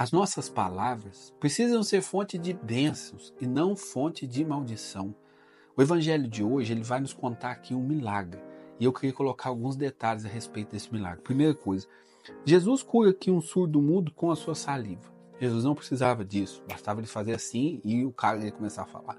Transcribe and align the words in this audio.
As 0.00 0.12
nossas 0.12 0.48
palavras 0.48 1.30
precisam 1.38 1.82
ser 1.82 2.00
fonte 2.00 2.38
de 2.38 2.54
bênçãos 2.54 3.34
e 3.38 3.46
não 3.46 3.76
fonte 3.76 4.26
de 4.26 4.42
maldição. 4.42 5.14
O 5.76 5.82
evangelho 5.82 6.26
de 6.26 6.42
hoje 6.42 6.72
ele 6.72 6.82
vai 6.82 7.00
nos 7.00 7.12
contar 7.12 7.50
aqui 7.50 7.74
um 7.74 7.82
milagre. 7.82 8.40
E 8.78 8.86
eu 8.86 8.94
queria 8.94 9.12
colocar 9.12 9.50
alguns 9.50 9.76
detalhes 9.76 10.24
a 10.24 10.28
respeito 10.30 10.70
desse 10.70 10.90
milagre. 10.90 11.20
Primeira 11.20 11.54
coisa, 11.54 11.86
Jesus 12.46 12.82
cura 12.82 13.10
aqui 13.10 13.30
um 13.30 13.42
surdo 13.42 13.82
mudo 13.82 14.10
com 14.14 14.30
a 14.30 14.36
sua 14.36 14.54
saliva. 14.54 15.12
Jesus 15.38 15.64
não 15.64 15.74
precisava 15.74 16.24
disso, 16.24 16.64
bastava 16.66 17.00
ele 17.00 17.06
fazer 17.06 17.34
assim 17.34 17.78
e 17.84 18.02
o 18.02 18.10
cara 18.10 18.42
ia 18.42 18.52
começar 18.52 18.84
a 18.84 18.86
falar. 18.86 19.18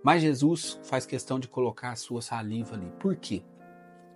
Mas 0.00 0.22
Jesus 0.22 0.78
faz 0.84 1.04
questão 1.06 1.40
de 1.40 1.48
colocar 1.48 1.90
a 1.90 1.96
sua 1.96 2.22
saliva 2.22 2.76
ali. 2.76 2.92
Por 3.00 3.16
quê? 3.16 3.42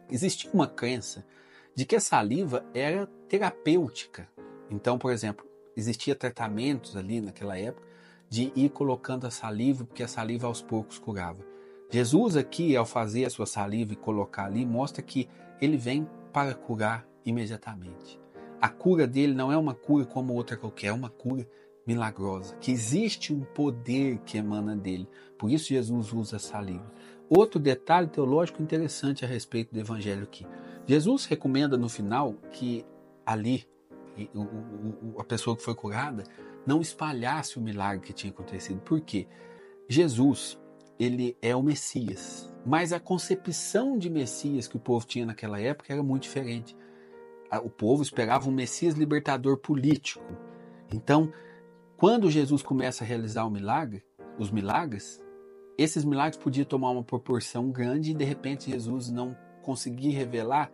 Existia 0.08 0.48
uma 0.54 0.68
crença 0.68 1.26
de 1.74 1.84
que 1.84 1.96
a 1.96 2.00
saliva 2.00 2.64
era 2.72 3.08
terapêutica. 3.28 4.28
Então, 4.70 4.96
por 4.96 5.10
exemplo, 5.10 5.44
existia 5.76 6.14
tratamentos 6.14 6.96
ali 6.96 7.20
naquela 7.20 7.58
época 7.58 7.86
de 8.28 8.52
ir 8.56 8.70
colocando 8.70 9.26
a 9.26 9.30
saliva, 9.30 9.84
porque 9.84 10.02
a 10.02 10.08
saliva 10.08 10.46
aos 10.46 10.60
poucos 10.60 10.98
curava. 10.98 11.44
Jesus 11.90 12.36
aqui, 12.36 12.74
ao 12.76 12.84
fazer 12.84 13.24
a 13.24 13.30
sua 13.30 13.46
saliva 13.46 13.92
e 13.92 13.96
colocar 13.96 14.46
ali, 14.46 14.66
mostra 14.66 15.02
que 15.02 15.28
ele 15.60 15.76
vem 15.76 16.08
para 16.32 16.54
curar 16.54 17.06
imediatamente. 17.24 18.20
A 18.60 18.68
cura 18.68 19.06
dele 19.06 19.34
não 19.34 19.52
é 19.52 19.56
uma 19.56 19.74
cura 19.74 20.04
como 20.04 20.34
outra 20.34 20.56
qualquer, 20.56 20.88
é 20.88 20.92
uma 20.92 21.10
cura 21.10 21.46
milagrosa, 21.86 22.56
que 22.56 22.72
existe 22.72 23.32
um 23.32 23.42
poder 23.42 24.18
que 24.24 24.38
emana 24.38 24.74
dele. 24.74 25.08
Por 25.38 25.50
isso 25.50 25.68
Jesus 25.68 26.12
usa 26.12 26.36
a 26.36 26.40
saliva. 26.40 26.90
Outro 27.28 27.60
detalhe 27.60 28.08
teológico 28.08 28.62
interessante 28.62 29.24
a 29.24 29.28
respeito 29.28 29.72
do 29.72 29.80
evangelho 29.80 30.22
aqui. 30.22 30.46
Jesus 30.86 31.24
recomenda 31.26 31.76
no 31.76 31.88
final 31.88 32.34
que 32.52 32.84
ali 33.24 33.66
a 35.18 35.24
pessoa 35.24 35.56
que 35.56 35.62
foi 35.62 35.74
curada 35.74 36.24
não 36.66 36.80
espalhasse 36.80 37.58
o 37.58 37.62
milagre 37.62 38.06
que 38.06 38.12
tinha 38.12 38.32
acontecido. 38.32 38.80
Por 38.80 39.00
quê? 39.00 39.26
Jesus, 39.88 40.58
ele 40.98 41.36
é 41.42 41.54
o 41.54 41.62
Messias, 41.62 42.52
mas 42.64 42.92
a 42.92 43.00
concepção 43.00 43.98
de 43.98 44.08
Messias 44.08 44.66
que 44.66 44.76
o 44.76 44.80
povo 44.80 45.06
tinha 45.06 45.26
naquela 45.26 45.60
época 45.60 45.92
era 45.92 46.02
muito 46.02 46.22
diferente. 46.22 46.76
O 47.62 47.70
povo 47.70 48.02
esperava 48.02 48.48
um 48.48 48.52
Messias 48.52 48.94
libertador 48.94 49.58
político. 49.58 50.24
Então, 50.92 51.32
quando 51.96 52.30
Jesus 52.30 52.62
começa 52.62 53.04
a 53.04 53.06
realizar 53.06 53.44
o 53.44 53.50
milagre, 53.50 54.02
os 54.38 54.50
milagres, 54.50 55.22
esses 55.76 56.04
milagres 56.04 56.36
podiam 56.36 56.64
tomar 56.64 56.90
uma 56.90 57.04
proporção 57.04 57.70
grande 57.70 58.10
e 58.10 58.14
de 58.14 58.24
repente 58.24 58.70
Jesus 58.70 59.10
não 59.10 59.36
conseguir 59.62 60.10
revelar 60.10 60.72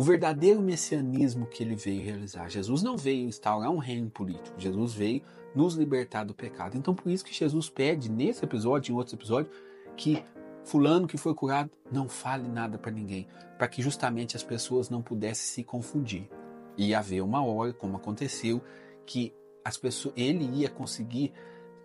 o 0.00 0.02
verdadeiro 0.02 0.62
messianismo 0.62 1.44
que 1.44 1.62
ele 1.62 1.74
veio 1.74 2.02
realizar. 2.02 2.48
Jesus 2.48 2.82
não 2.82 2.96
veio 2.96 3.28
instaurar 3.28 3.70
um 3.70 3.76
reino 3.76 4.08
político, 4.08 4.58
Jesus 4.58 4.94
veio 4.94 5.20
nos 5.54 5.74
libertar 5.74 6.24
do 6.24 6.32
pecado. 6.32 6.74
Então, 6.74 6.94
por 6.94 7.10
isso 7.10 7.22
que 7.22 7.34
Jesus 7.34 7.68
pede 7.68 8.10
nesse 8.10 8.42
episódio, 8.42 8.92
em 8.92 8.96
outros 8.96 9.12
episódios, 9.12 9.54
que 9.98 10.24
fulano 10.64 11.06
que 11.06 11.18
foi 11.18 11.34
curado 11.34 11.70
não 11.92 12.08
fale 12.08 12.48
nada 12.48 12.78
para 12.78 12.90
ninguém, 12.90 13.28
para 13.58 13.68
que 13.68 13.82
justamente 13.82 14.34
as 14.34 14.42
pessoas 14.42 14.88
não 14.88 15.02
pudessem 15.02 15.44
se 15.44 15.62
confundir. 15.62 16.30
E 16.78 16.94
haver 16.94 17.20
uma 17.20 17.44
hora, 17.44 17.74
como 17.74 17.98
aconteceu, 17.98 18.62
que 19.04 19.34
as 19.62 19.76
pessoas, 19.76 20.14
ele 20.16 20.46
ia 20.46 20.70
conseguir 20.70 21.30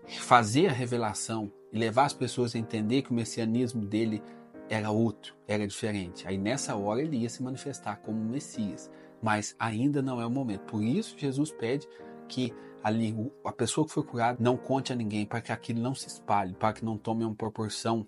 fazer 0.07 0.67
a 0.67 0.72
revelação 0.72 1.52
e 1.69 1.77
levar 1.77 2.05
as 2.05 2.13
pessoas 2.13 2.55
a 2.55 2.59
entender 2.59 3.02
que 3.02 3.11
o 3.11 3.13
messianismo 3.13 3.85
dele 3.85 4.23
era 4.69 4.91
outro, 4.91 5.35
era 5.47 5.67
diferente. 5.67 6.27
Aí 6.27 6.38
nessa 6.38 6.75
hora 6.75 7.02
ele 7.02 7.17
ia 7.17 7.30
se 7.30 7.44
manifestar 7.44 7.97
como 7.97 8.17
Messias, 8.23 8.89
mas 9.22 9.55
ainda 9.59 10.02
não 10.02 10.19
é 10.19 10.25
o 10.25 10.31
momento. 10.31 10.66
Por 10.66 10.83
isso 10.83 11.16
Jesus 11.17 11.52
pede 11.52 11.88
que 12.27 12.53
ali 12.83 13.16
a 13.44 13.52
pessoa 13.52 13.85
que 13.88 13.94
foi 13.94 14.03
curada 14.03 14.38
não 14.39 14.57
conte 14.57 14.94
a 14.94 14.95
ninguém 14.95 15.25
para 15.25 15.41
que 15.41 15.52
aquilo 15.52 15.81
não 15.81 15.95
se 15.95 16.07
espalhe, 16.07 16.53
para 16.53 16.73
que 16.73 16.85
não 16.85 16.97
tome 16.97 17.23
uma 17.23 17.35
proporção 17.35 18.07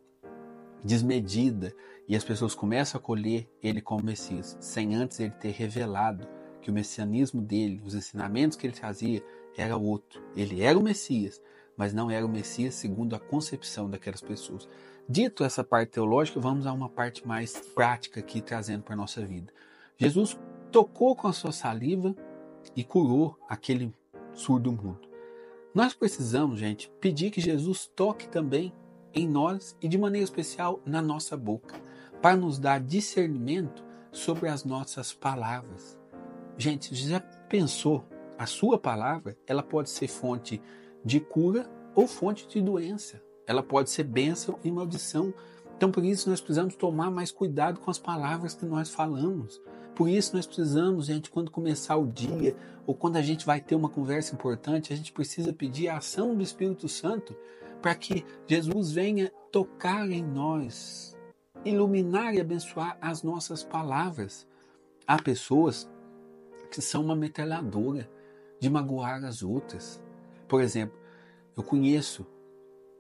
desmedida 0.83 1.73
e 2.07 2.15
as 2.15 2.23
pessoas 2.23 2.55
começam 2.55 2.97
a 2.97 3.01
acolher 3.01 3.49
ele 3.61 3.81
como 3.81 4.03
Messias, 4.03 4.55
sem 4.59 4.95
antes 4.95 5.19
ele 5.19 5.31
ter 5.31 5.51
revelado 5.51 6.27
que 6.61 6.69
o 6.69 6.73
messianismo 6.73 7.41
dele, 7.41 7.81
os 7.83 7.95
ensinamentos 7.95 8.57
que 8.57 8.67
ele 8.67 8.73
trazia, 8.73 9.23
era 9.57 9.75
outro. 9.75 10.21
Ele 10.35 10.61
era 10.61 10.77
o 10.77 10.83
Messias, 10.83 11.41
mas 11.77 11.93
não 11.93 12.09
era 12.09 12.25
o 12.25 12.29
Messias 12.29 12.73
segundo 12.73 13.15
a 13.15 13.19
concepção 13.19 13.87
daquelas 13.89 14.19
pessoas. 14.19 14.67
Dito 15.07 15.43
essa 15.43 15.63
parte 15.63 15.91
teológica, 15.91 16.39
vamos 16.39 16.65
a 16.65 16.73
uma 16.73 16.89
parte 16.89 17.25
mais 17.25 17.57
prática 17.73 18.19
aqui 18.19 18.41
trazendo 18.41 18.83
para 18.83 18.95
a 18.95 18.97
nossa 18.97 19.25
vida. 19.25 19.53
Jesus 19.95 20.37
tocou 20.71 21.15
com 21.15 21.27
a 21.27 21.33
sua 21.33 21.51
saliva 21.51 22.15
e 22.75 22.83
curou 22.83 23.37
aquele 23.47 23.93
surdo 24.33 24.71
mudo. 24.71 25.07
Nós 25.73 25.93
precisamos, 25.93 26.59
gente, 26.59 26.89
pedir 26.99 27.29
que 27.29 27.39
Jesus 27.39 27.89
toque 27.95 28.27
também 28.27 28.73
em 29.13 29.27
nós 29.27 29.77
e 29.81 29.87
de 29.87 29.97
maneira 29.97 30.23
especial 30.23 30.81
na 30.85 31.01
nossa 31.01 31.37
boca, 31.37 31.79
para 32.21 32.35
nos 32.35 32.57
dar 32.57 32.79
discernimento 32.79 33.83
sobre 34.11 34.49
as 34.49 34.63
nossas 34.63 35.13
palavras. 35.13 35.97
Gente, 36.57 36.93
já 36.95 37.19
pensou? 37.19 38.03
A 38.37 38.45
sua 38.45 38.77
palavra, 38.77 39.35
ela 39.47 39.63
pode 39.63 39.89
ser 39.89 40.07
fonte 40.07 40.61
de 41.07 41.19
cura 41.19 41.67
ou 41.95 42.05
fonte 42.05 42.47
de 42.47 42.61
doença 42.61 43.25
ela 43.47 43.63
pode 43.63 43.89
ser 43.89 44.03
bênção 44.03 44.59
e 44.61 44.69
maldição. 44.69 45.33
Então, 45.77 45.89
por 45.89 46.03
isso, 46.03 46.29
nós 46.29 46.41
precisamos 46.41 46.75
tomar 46.75 47.09
mais 47.09 47.31
cuidado 47.31 47.79
com 47.79 47.89
as 47.89 47.97
palavras 47.97 48.53
que 48.53 48.65
nós 48.65 48.89
falamos. 48.89 49.61
Por 49.95 50.09
isso, 50.09 50.35
nós 50.35 50.45
precisamos, 50.45 51.05
gente, 51.05 51.31
quando 51.31 51.49
começar 51.49 51.95
o 51.95 52.05
dia 52.05 52.55
ou 52.85 52.93
quando 52.93 53.15
a 53.15 53.21
gente 53.21 53.45
vai 53.45 53.61
ter 53.61 53.73
uma 53.73 53.89
conversa 53.89 54.35
importante, 54.35 54.91
a 54.91 54.95
gente 54.95 55.13
precisa 55.13 55.53
pedir 55.53 55.87
a 55.87 55.97
ação 55.97 56.35
do 56.35 56.43
Espírito 56.43 56.89
Santo 56.89 57.35
para 57.81 57.95
que 57.95 58.25
Jesus 58.45 58.91
venha 58.91 59.31
tocar 59.51 60.11
em 60.11 60.23
nós, 60.23 61.15
iluminar 61.63 62.35
e 62.35 62.41
abençoar 62.41 62.97
as 62.99 63.23
nossas 63.23 63.63
palavras. 63.63 64.45
Há 65.07 65.21
pessoas 65.21 65.89
que 66.69 66.81
são 66.81 67.03
uma 67.03 67.15
metralhadora 67.15 68.09
de 68.59 68.69
magoar 68.69 69.23
as 69.23 69.41
outras. 69.41 70.01
Por 70.47 70.61
exemplo, 70.61 70.97
eu 71.55 71.63
conheço 71.63 72.25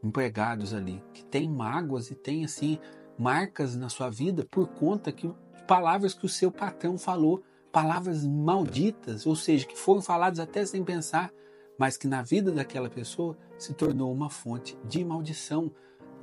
empregados 0.03 0.73
ali 0.73 1.03
que 1.13 1.23
têm 1.25 1.49
mágoas 1.49 2.11
e 2.11 2.15
têm 2.15 2.45
assim 2.45 2.79
marcas 3.17 3.75
na 3.75 3.89
sua 3.89 4.09
vida 4.09 4.45
por 4.49 4.67
conta 4.67 5.11
que 5.11 5.31
palavras 5.67 6.13
que 6.13 6.25
o 6.25 6.29
seu 6.29 6.51
patrão 6.51 6.97
falou, 6.97 7.43
palavras 7.71 8.25
malditas, 8.25 9.25
ou 9.25 9.35
seja, 9.35 9.65
que 9.65 9.77
foram 9.77 10.01
faladas 10.01 10.39
até 10.39 10.65
sem 10.65 10.83
pensar, 10.83 11.31
mas 11.77 11.97
que 11.97 12.07
na 12.07 12.21
vida 12.21 12.51
daquela 12.51 12.89
pessoa 12.89 13.37
se 13.57 13.73
tornou 13.73 14.11
uma 14.11 14.29
fonte 14.29 14.77
de 14.85 15.03
maldição. 15.03 15.71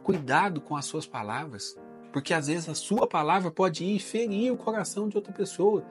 Cuidado 0.02 0.60
com 0.60 0.76
as 0.76 0.84
suas 0.84 1.06
palavras, 1.06 1.78
porque 2.12 2.34
às 2.34 2.46
vezes 2.46 2.68
a 2.68 2.74
sua 2.74 3.06
palavra 3.06 3.50
pode 3.50 3.84
ir 3.84 3.98
ferir 3.98 4.52
o 4.52 4.56
coração 4.56 5.08
de 5.08 5.16
outra 5.16 5.32
pessoa. 5.32 5.84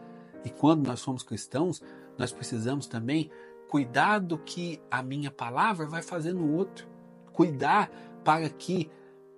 E 0.44 0.50
quando 0.50 0.88
nós 0.88 1.00
somos 1.00 1.24
cristãos, 1.24 1.82
nós 2.18 2.32
precisamos 2.32 2.86
também 2.86 3.32
cuidar 3.70 4.20
do 4.20 4.38
que 4.38 4.82
a 4.90 5.02
minha 5.02 5.32
palavra 5.32 5.86
vai 5.88 6.02
fazer 6.02 6.34
no 6.34 6.56
outro 6.56 6.94
cuidar 7.34 7.92
para 8.24 8.48
que 8.48 8.90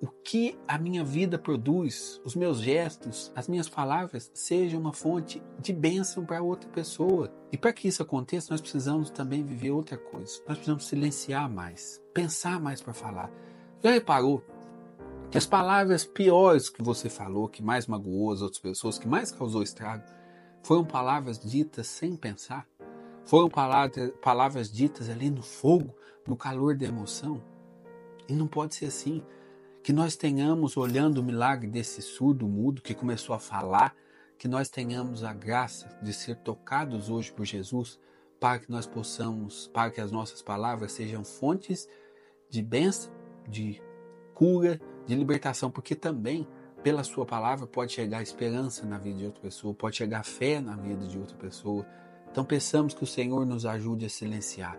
o 0.02 0.08
que 0.08 0.60
a 0.68 0.78
minha 0.78 1.04
vida 1.04 1.40
produz, 1.40 2.22
os 2.24 2.36
meus 2.36 2.60
gestos, 2.60 3.32
as 3.34 3.48
minhas 3.48 3.68
palavras, 3.68 4.30
sejam 4.34 4.80
uma 4.80 4.94
fonte 4.94 5.42
de 5.60 5.74
bênção 5.74 6.26
para 6.26 6.44
outra 6.44 6.70
pessoa. 6.70 7.34
E 7.52 7.58
para 7.58 7.74
que 7.74 7.88
isso 7.88 8.04
aconteça, 8.04 8.52
nós 8.52 8.62
precisamos 8.62 9.10
também 9.10 9.42
viver 9.42 9.72
outra 9.72 9.98
coisa. 9.98 10.34
Nós 10.48 10.58
precisamos 10.58 10.86
silenciar 10.86 11.50
mais, 11.50 12.04
pensar 12.14 12.60
mais 12.60 12.82
para 12.82 12.94
falar. 12.94 13.32
Já 13.82 13.92
reparou 13.92 14.44
que 15.32 15.38
as 15.38 15.46
palavras 15.48 16.06
piores 16.06 16.70
que 16.70 16.84
você 16.84 17.10
falou, 17.10 17.48
que 17.48 17.64
mais 17.64 17.88
magoou 17.88 18.32
as 18.32 18.42
outras 18.42 18.62
pessoas, 18.62 19.00
que 19.00 19.08
mais 19.08 19.32
causou 19.32 19.64
estrago, 19.64 20.04
foram 20.62 20.84
palavras 20.84 21.40
ditas 21.40 21.88
sem 21.88 22.16
pensar? 22.16 22.68
Foram 23.26 23.50
palavras, 23.50 24.12
palavras 24.22 24.72
ditas 24.72 25.10
ali 25.10 25.30
no 25.30 25.42
fogo, 25.42 25.94
no 26.28 26.38
calor 26.38 26.78
da 26.78 26.86
emoção? 26.86 27.44
E 28.30 28.34
não 28.34 28.48
pode 28.48 28.76
ser 28.76 28.86
assim. 28.86 29.24
Que 29.84 29.92
nós 29.92 30.16
tenhamos, 30.16 30.78
olhando 30.78 31.20
o 31.20 31.24
milagre 31.24 31.68
desse 31.68 32.02
surdo 32.02 32.48
mudo 32.48 32.82
que 32.82 32.94
começou 32.94 33.36
a 33.36 33.40
falar, 33.40 33.96
que 34.38 34.48
nós 34.48 34.70
tenhamos 34.70 35.24
a 35.24 35.34
graça 35.34 35.98
de 36.02 36.14
ser 36.14 36.36
tocados 36.38 37.10
hoje 37.10 37.32
por 37.32 37.46
Jesus, 37.46 38.00
para 38.40 38.60
que 38.60 38.70
nós 38.70 38.86
possamos, 38.86 39.68
para 39.74 39.90
que 39.90 40.02
as 40.02 40.12
nossas 40.12 40.42
palavras 40.42 40.92
sejam 40.92 41.24
fontes 41.24 41.88
de 42.50 42.62
bênção, 42.62 43.12
de 43.48 43.82
cura, 44.34 44.80
de 45.06 45.16
libertação, 45.16 45.72
porque 45.72 45.96
também 45.96 46.48
pela 46.84 47.04
sua 47.04 47.26
palavra 47.26 47.66
pode 47.66 47.94
chegar 47.94 48.22
esperança 48.22 48.86
na 48.86 49.00
vida 49.00 49.18
de 49.18 49.26
outra 49.26 49.42
pessoa, 49.42 49.74
pode 49.74 49.96
chegar 49.96 50.24
fé 50.24 50.60
na 50.60 50.76
vida 50.76 51.08
de 51.08 51.18
outra 51.18 51.36
pessoa. 51.38 51.86
Então 52.36 52.44
peçamos 52.44 52.94
que 52.94 53.02
o 53.02 53.08
Senhor 53.08 53.46
nos 53.46 53.66
ajude 53.66 54.06
a 54.06 54.10
silenciar, 54.10 54.78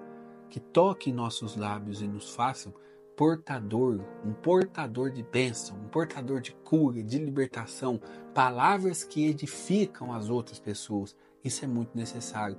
que 0.50 0.61
toque 0.61 1.08
em 1.08 1.12
nossos 1.14 1.56
lábios 1.56 2.03
e 2.03 2.06
nos 2.06 2.35
façam 2.35 2.75
portador, 3.17 4.05
um 4.23 4.35
portador 4.35 5.11
de 5.11 5.23
bênção, 5.23 5.75
um 5.79 5.88
portador 5.88 6.43
de 6.43 6.53
cura, 6.53 7.03
de 7.03 7.17
libertação, 7.17 7.99
palavras 8.35 9.05
que 9.05 9.25
edificam 9.25 10.12
as 10.12 10.29
outras 10.29 10.58
pessoas. 10.58 11.17
Isso 11.43 11.64
é 11.64 11.67
muito 11.67 11.97
necessário. 11.97 12.58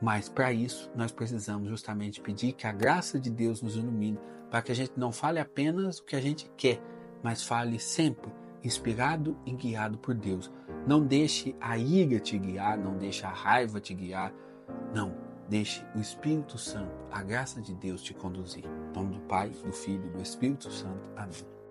Mas 0.00 0.26
para 0.26 0.50
isso, 0.54 0.90
nós 0.96 1.12
precisamos 1.12 1.68
justamente 1.68 2.22
pedir 2.22 2.54
que 2.54 2.66
a 2.66 2.72
graça 2.72 3.20
de 3.20 3.28
Deus 3.28 3.60
nos 3.60 3.76
ilumine, 3.76 4.18
para 4.48 4.62
que 4.62 4.72
a 4.72 4.74
gente 4.74 4.94
não 4.96 5.12
fale 5.12 5.38
apenas 5.38 5.98
o 5.98 6.04
que 6.06 6.16
a 6.16 6.20
gente 6.22 6.50
quer, 6.56 6.80
mas 7.22 7.42
fale 7.42 7.78
sempre 7.78 8.32
inspirado 8.64 9.36
e 9.44 9.52
guiado 9.52 9.98
por 9.98 10.14
Deus. 10.14 10.50
Não 10.86 11.04
deixe 11.04 11.56
a 11.60 11.78
ira 11.78 12.20
te 12.20 12.38
guiar, 12.38 12.76
não 12.76 12.96
deixe 12.96 13.24
a 13.24 13.30
raiva 13.30 13.80
te 13.80 13.94
guiar. 13.94 14.32
Não, 14.94 15.14
deixe 15.48 15.84
o 15.94 16.00
Espírito 16.00 16.58
Santo, 16.58 16.94
a 17.10 17.22
graça 17.22 17.60
de 17.60 17.74
Deus 17.74 18.02
te 18.02 18.12
conduzir. 18.12 18.64
Em 18.64 18.94
nome 18.94 19.14
do 19.14 19.20
Pai, 19.22 19.48
do 19.48 19.72
Filho 19.72 20.06
e 20.06 20.10
do 20.10 20.22
Espírito 20.22 20.70
Santo. 20.70 21.08
Amém. 21.16 21.63